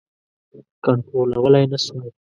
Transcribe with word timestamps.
کنټرولولای 0.83 1.63
نه 1.71 1.77
سوای. 1.85 2.09